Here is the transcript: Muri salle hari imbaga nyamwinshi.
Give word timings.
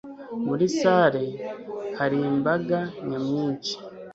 Muri 0.45 0.65
salle 0.79 1.25
hari 1.99 2.17
imbaga 2.31 2.77
nyamwinshi. 3.07 3.73